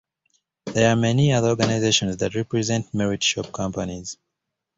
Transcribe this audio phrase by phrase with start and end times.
[0.65, 4.17] There are many other organizations that represent merit shop companies.